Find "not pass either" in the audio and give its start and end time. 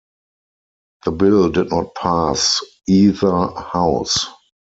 1.69-3.49